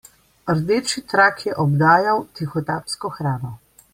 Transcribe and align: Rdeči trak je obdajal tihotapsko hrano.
Rdeči 0.57 1.03
trak 1.13 1.43
je 1.49 1.53
obdajal 1.65 2.25
tihotapsko 2.39 3.15
hrano. 3.19 3.55